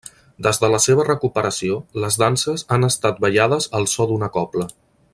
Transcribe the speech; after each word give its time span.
Des 0.45 0.59
de 0.61 0.69
la 0.75 0.79
seva 0.85 1.05
recuperació 1.09 1.77
les 2.05 2.17
danses 2.23 2.65
han 2.77 2.91
estat 2.91 3.23
ballades 3.27 3.71
al 3.81 3.87
so 3.97 4.09
d'una 4.13 4.35
cobla. 4.41 4.69